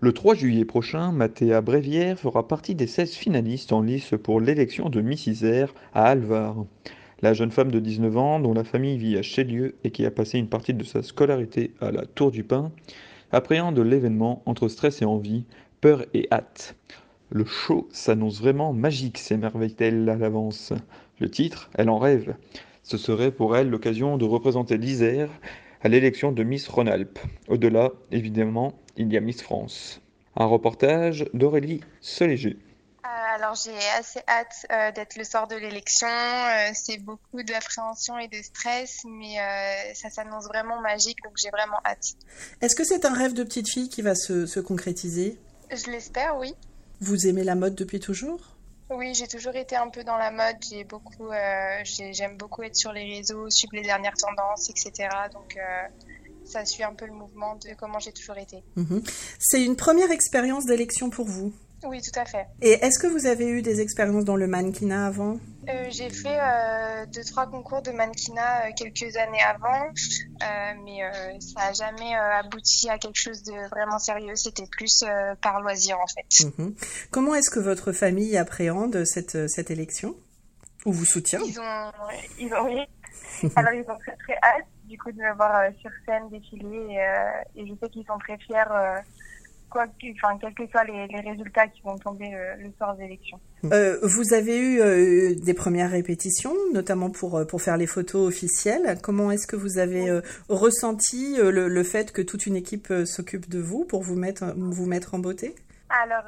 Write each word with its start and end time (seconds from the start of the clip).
Le 0.00 0.12
3 0.12 0.36
juillet 0.36 0.64
prochain, 0.64 1.10
Mathéa 1.10 1.60
Brévière 1.60 2.16
fera 2.20 2.46
partie 2.46 2.76
des 2.76 2.86
16 2.86 3.14
finalistes 3.14 3.72
en 3.72 3.80
lice 3.80 4.14
pour 4.22 4.40
l'élection 4.40 4.90
de 4.90 5.00
Miss 5.00 5.26
Isère 5.26 5.74
à 5.92 6.04
Alvar. 6.04 6.54
La 7.20 7.34
jeune 7.34 7.50
femme 7.50 7.72
de 7.72 7.80
19 7.80 8.16
ans, 8.16 8.38
dont 8.38 8.54
la 8.54 8.62
famille 8.62 8.96
vit 8.96 9.18
à 9.18 9.22
Chélieu 9.22 9.74
et 9.82 9.90
qui 9.90 10.06
a 10.06 10.12
passé 10.12 10.38
une 10.38 10.48
partie 10.48 10.72
de 10.72 10.84
sa 10.84 11.02
scolarité 11.02 11.72
à 11.80 11.90
la 11.90 12.06
Tour 12.06 12.30
du 12.30 12.44
Pin, 12.44 12.70
appréhende 13.32 13.80
l'événement 13.80 14.40
entre 14.46 14.68
stress 14.68 15.02
et 15.02 15.04
envie, 15.04 15.46
peur 15.80 16.04
et 16.14 16.28
hâte. 16.30 16.76
Le 17.30 17.44
show 17.44 17.88
s'annonce 17.90 18.40
vraiment 18.40 18.72
magique, 18.72 19.18
s'émerveille-t-elle 19.18 20.08
à 20.08 20.14
l'avance. 20.14 20.72
Le 21.18 21.28
titre, 21.28 21.70
elle 21.74 21.90
en 21.90 21.98
rêve. 21.98 22.36
Ce 22.84 22.98
serait 22.98 23.32
pour 23.32 23.56
elle 23.56 23.68
l'occasion 23.68 24.16
de 24.16 24.24
représenter 24.24 24.76
l'Isère 24.76 25.28
à 25.82 25.88
l'élection 25.88 26.30
de 26.30 26.44
Miss 26.44 26.68
Rhône-Alpes. 26.68 27.18
Au-delà, 27.48 27.90
évidemment, 28.12 28.74
il 28.98 29.12
y 29.12 29.16
a 29.16 29.20
Miss 29.20 29.42
France. 29.42 30.00
Un 30.36 30.46
reportage 30.46 31.26
d'Aurélie 31.32 31.80
Soléger. 32.00 32.58
Euh, 33.04 33.34
alors 33.34 33.54
j'ai 33.54 33.76
assez 33.98 34.20
hâte 34.28 34.66
euh, 34.70 34.92
d'être 34.92 35.16
le 35.16 35.24
soir 35.24 35.46
de 35.48 35.56
l'élection. 35.56 36.08
Euh, 36.08 36.70
c'est 36.74 36.98
beaucoup 36.98 37.42
d'appréhension 37.42 38.18
et 38.18 38.28
de 38.28 38.42
stress, 38.42 38.98
mais 39.06 39.36
ça 39.94 40.10
s'annonce 40.10 40.46
vraiment 40.46 40.80
magique, 40.80 41.18
donc 41.24 41.32
j'ai 41.42 41.50
vraiment 41.50 41.78
hâte. 41.84 42.14
Est-ce 42.60 42.76
que 42.76 42.84
c'est 42.84 43.04
un 43.04 43.14
rêve 43.14 43.34
de 43.34 43.44
petite 43.44 43.70
fille 43.70 43.88
qui 43.88 44.02
va 44.02 44.14
se, 44.14 44.46
se 44.46 44.60
concrétiser? 44.60 45.38
Je 45.70 45.90
l'espère, 45.90 46.36
oui. 46.36 46.54
Vous 47.00 47.26
aimez 47.26 47.44
la 47.44 47.54
mode 47.54 47.74
depuis 47.74 48.00
toujours? 48.00 48.40
Oui, 48.90 49.14
j'ai 49.14 49.28
toujours 49.28 49.54
été 49.54 49.76
un 49.76 49.88
peu 49.88 50.02
dans 50.02 50.16
la 50.16 50.30
mode. 50.30 50.56
J'ai 50.68 50.82
beaucoup, 50.82 51.30
j'aime 51.84 52.36
beaucoup 52.36 52.62
être 52.62 52.74
sur 52.74 52.92
les 52.92 53.04
réseaux, 53.04 53.48
suivre 53.50 53.74
les 53.74 53.82
dernières 53.82 54.16
tendances, 54.16 54.70
etc. 54.70 55.08
Donc, 55.32 55.56
ça 56.48 56.64
suit 56.64 56.82
un 56.82 56.94
peu 56.94 57.06
le 57.06 57.12
mouvement 57.12 57.56
de 57.56 57.74
comment 57.78 57.98
j'ai 57.98 58.12
toujours 58.12 58.38
été. 58.38 58.62
Mhm. 58.76 59.02
C'est 59.38 59.62
une 59.62 59.76
première 59.76 60.10
expérience 60.10 60.64
d'élection 60.66 61.10
pour 61.10 61.26
vous? 61.26 61.52
Oui, 61.84 62.02
tout 62.02 62.18
à 62.18 62.24
fait. 62.24 62.46
Et 62.60 62.72
est-ce 62.72 62.98
que 62.98 63.06
vous 63.06 63.26
avez 63.26 63.46
eu 63.46 63.62
des 63.62 63.80
expériences 63.80 64.24
dans 64.24 64.34
le 64.34 64.48
mannequinat 64.48 65.06
avant? 65.06 65.38
Euh, 65.68 65.86
J'ai 65.90 66.10
fait 66.10 66.36
euh, 66.40 67.06
deux, 67.06 67.22
trois 67.22 67.46
concours 67.46 67.82
de 67.82 67.92
mannequinat 67.92 68.66
euh, 68.66 68.70
quelques 68.76 69.16
années 69.16 69.42
avant, 69.42 69.92
mais 70.84 70.98
ça 71.40 71.66
n'a 71.66 71.72
jamais 71.72 72.14
abouti 72.14 72.88
à 72.88 72.98
quelque 72.98 73.20
chose 73.20 73.44
de 73.44 73.52
vraiment 73.70 74.00
sérieux. 74.00 74.34
C'était 74.34 74.66
plus 74.66 75.04
par 75.40 75.60
loisir 75.60 75.98
en 76.00 76.06
fait. 76.08 76.46
Mhm. 76.58 76.74
Comment 77.12 77.34
est-ce 77.36 77.50
que 77.50 77.60
votre 77.60 77.92
famille 77.92 78.36
appréhende 78.36 79.04
cette, 79.04 79.48
cette 79.48 79.70
élection? 79.70 80.16
Ou 80.86 80.92
vous 80.92 81.04
soutient 81.04 81.40
Ils 81.44 81.58
ont, 81.58 81.92
ils 82.38 82.54
ont, 82.54 82.86
alors 83.56 83.72
ils 83.72 83.90
ont 83.90 83.98
très 83.98 84.16
très 84.16 84.34
hâte 84.34 84.66
du 84.88 84.98
coup 84.98 85.12
de 85.12 85.18
me 85.18 85.34
voir 85.34 85.54
euh, 85.56 85.70
sur 85.80 85.90
scène 86.06 86.28
défiler 86.30 86.86
et, 86.90 87.00
euh, 87.00 87.62
et 87.62 87.66
je 87.66 87.74
sais 87.80 87.88
qu'ils 87.90 88.06
sont 88.06 88.18
très 88.18 88.38
fiers 88.38 88.56
euh, 88.70 88.96
quoi 89.68 89.84
enfin 90.14 90.38
quels 90.40 90.54
que 90.54 90.66
soient 90.70 90.84
les, 90.84 91.06
les, 91.08 91.20
résultats 91.20 91.66
qui 91.68 91.82
vont 91.82 91.98
tomber 91.98 92.30
le 92.58 92.70
soir 92.78 92.96
des 92.96 93.04
élections. 93.04 93.38
vous 93.62 94.32
avez 94.32 94.58
eu 94.58 95.36
des 95.36 95.52
premières 95.52 95.90
répétitions, 95.90 96.54
notamment 96.72 97.10
pour 97.10 97.46
pour 97.46 97.60
faire 97.60 97.76
les 97.76 97.86
photos 97.86 98.26
officielles. 98.26 98.96
Comment 99.02 99.30
est-ce 99.30 99.46
que 99.46 99.56
vous 99.56 99.76
avez 99.76 100.22
ressenti 100.48 101.36
le, 101.36 101.68
le, 101.68 101.82
fait 101.82 102.12
que 102.12 102.22
toute 102.22 102.46
une 102.46 102.56
équipe 102.56 102.90
s'occupe 103.04 103.50
de 103.50 103.58
vous 103.58 103.84
pour 103.84 104.02
vous 104.02 104.16
mettre 104.16 104.54
vous 104.56 104.86
mettre 104.86 105.12
en 105.14 105.18
beauté? 105.18 105.54
Alors, 106.02 106.24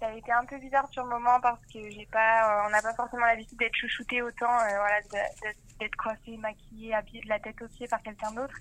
ça 0.00 0.08
a 0.08 0.12
été 0.12 0.32
un 0.32 0.44
peu 0.44 0.58
bizarre 0.58 0.88
sur 0.90 1.04
le 1.04 1.10
moment 1.10 1.40
parce 1.40 1.60
que 1.72 1.78
j'ai 1.90 2.06
pas, 2.12 2.64
on 2.66 2.70
n'a 2.70 2.82
pas 2.82 2.94
forcément 2.94 3.26
l'habitude 3.26 3.58
d'être 3.58 3.74
chouchouté 3.74 4.22
autant, 4.22 4.46
voilà, 4.46 5.00
de, 5.12 5.48
d'être 5.80 5.96
coiffée, 5.96 6.36
maquillée, 6.36 6.94
habillée 6.94 7.22
de 7.22 7.28
la 7.28 7.38
tête 7.38 7.60
aux 7.62 7.68
pieds 7.68 7.88
par 7.88 8.02
quelqu'un 8.02 8.32
d'autre. 8.32 8.54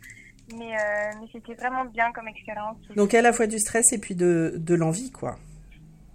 Mais, 0.54 0.78
euh, 0.78 1.12
mais 1.20 1.28
c'était 1.32 1.56
vraiment 1.56 1.86
bien 1.86 2.12
comme 2.12 2.28
expérience. 2.28 2.78
Donc 2.96 3.14
à 3.14 3.22
la 3.22 3.34
fois 3.34 3.48
du 3.48 3.58
stress 3.60 3.94
et 3.94 3.98
puis 3.98 4.16
de, 4.16 4.54
de 4.58 4.76
l'envie, 4.76 5.12
quoi. 5.12 5.38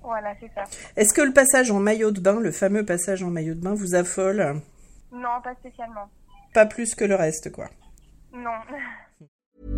Voilà, 0.03 0.35
c'est 0.41 0.51
ça. 0.55 0.65
Est-ce 0.97 1.13
que 1.13 1.21
le 1.21 1.33
passage 1.33 1.71
en 1.71 1.81
maillot 1.81 2.11
de 2.11 2.21
bain, 2.21 2.41
le 2.41 2.53
fameux 2.53 2.85
passage 2.85 3.23
en 3.23 3.31
maillot 3.31 3.55
de 3.55 3.61
bain, 3.61 3.75
vous 3.75 3.95
affole? 3.95 4.61
Non, 5.13 5.41
pas 5.43 5.55
spécialement. 5.57 6.09
Pas 6.55 6.67
plus 6.67 6.95
que 6.95 7.05
le 7.05 7.17
reste, 7.17 7.53
quoi. 7.53 7.69
Non. 8.33 8.59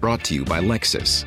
Brought 0.00 0.22
to 0.24 0.34
you 0.34 0.44
by 0.44 0.60
Lexus. 0.60 1.26